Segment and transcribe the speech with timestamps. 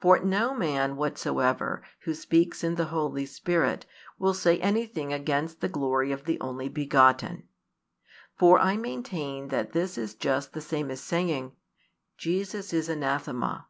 [0.00, 3.84] For no man whatsoever, who speaks in the Holy Spirit,
[4.18, 7.46] will say anything against the glory of the Only begotten.
[8.38, 11.52] For I maintain that this is just the same as saying:
[12.16, 13.66] Jesus is anathema.